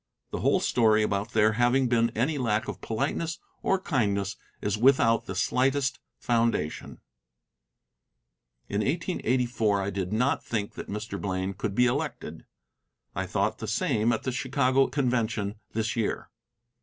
The 0.31 0.39
whole 0.39 0.59
story 0.59 1.03
about 1.03 1.33
there 1.33 1.51
having 1.51 1.87
been 1.87 2.09
any 2.15 2.39
lack 2.39 2.67
of 2.67 2.81
politeness 2.81 3.37
or 3.61 3.79
kindness 3.79 4.35
is 4.59 4.75
without 4.75 5.25
the 5.27 5.35
slightest 5.35 5.99
foundation. 6.17 7.01
In 8.67 8.79
1884 8.81 9.79
I 9.83 9.91
did 9.91 10.11
not 10.11 10.43
think 10.43 10.73
that 10.73 10.89
Mr. 10.89 11.21
Blaine 11.21 11.53
could 11.53 11.75
be 11.75 11.85
elected. 11.85 12.47
I 13.15 13.27
thought 13.27 13.59
the 13.59 13.67
same 13.67 14.11
at 14.11 14.23
the 14.23 14.31
Chicago 14.31 14.87
convention 14.87 15.59
this 15.73 15.95
year. 15.95 16.31